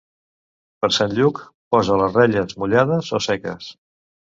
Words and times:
Per 0.85 0.89
Sant 0.97 1.13
Lluc, 1.19 1.43
posa 1.77 2.01
les 2.05 2.19
relles, 2.19 2.59
mullades 2.65 3.15
o 3.19 3.25
seques. 3.33 3.75